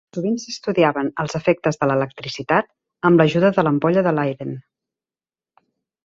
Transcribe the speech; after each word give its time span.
Sovint 0.17 0.37
s'estudiaven 0.43 1.09
els 1.23 1.35
efectes 1.39 1.75
de 1.83 1.89
l'electricitat 1.91 2.69
amb 3.09 3.21
l'ajuda 3.21 3.51
de 3.59 3.65
l'ampolla 3.67 4.05
de 4.09 4.15
Leiden. 4.21 4.57